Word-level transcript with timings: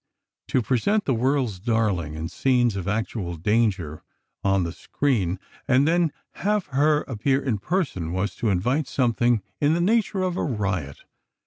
To 0.47 0.63
present 0.63 1.05
the 1.05 1.13
"world's 1.13 1.59
darling" 1.59 2.15
in 2.15 2.27
scenes 2.27 2.75
of 2.75 2.87
actual 2.87 3.35
danger, 3.37 4.01
on 4.43 4.63
the 4.63 4.71
screen, 4.71 5.39
and 5.67 5.87
then 5.87 6.11
have 6.41 6.65
her 6.73 7.01
appear 7.03 7.39
in 7.39 7.59
person, 7.59 8.11
was 8.11 8.33
to 8.37 8.49
invite 8.49 8.87
something 8.87 9.43
in 9.59 9.75
the 9.75 9.79
nature 9.79 10.23
of 10.23 10.37
a 10.37 10.43
riot. 10.43 11.03